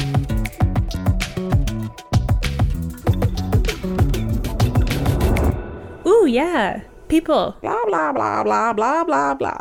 Ooh, 6.05 6.27
yeah. 6.27 6.81
People. 7.07 7.57
Blah, 7.63 7.85
blah, 7.87 8.13
blah, 8.13 8.43
blah, 8.43 8.73
blah, 8.73 9.05
blah, 9.05 9.35
blah. 9.35 9.61